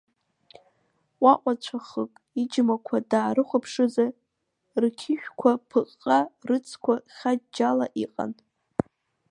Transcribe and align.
Ҟәаҟәацәахых 1.21 2.11
иџьмақәа 2.41 2.97
даарыхәаԥшызар, 3.09 4.11
рқьышәқәа 4.83 5.51
ԥыҟҟа, 5.69 6.17
рыцқәа 6.47 6.93
хаџьџьала 7.15 7.85
иҟан. 8.03 8.31